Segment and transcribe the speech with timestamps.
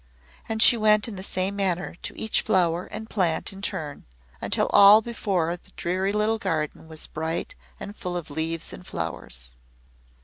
[0.49, 4.05] And she went in the same manner to each flower and plant in turn
[4.41, 9.55] until all the before dreary little garden was bright and full of leaves and flowers.